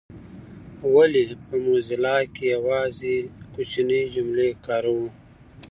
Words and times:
ولي 0.95 1.23
په 1.45 1.55
موزیلا 1.65 2.15
کي 2.35 2.43
یوازي 2.55 3.15
کوچنۍ 3.53 4.01
جملې 4.13 4.49
کاروو؟ 4.65 5.07